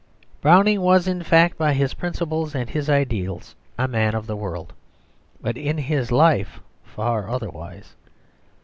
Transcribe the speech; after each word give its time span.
Browning 0.41 0.81
was 0.81 1.07
in 1.07 1.21
fact 1.21 1.59
by 1.59 1.73
his 1.73 1.93
principles 1.93 2.55
and 2.55 2.67
his 2.67 2.89
ideals 2.89 3.53
a 3.77 3.87
man 3.87 4.15
of 4.15 4.25
the 4.25 4.35
world, 4.35 4.73
but 5.39 5.55
in 5.57 5.77
his 5.77 6.11
life 6.11 6.59
far 6.83 7.29
otherwise. 7.29 7.93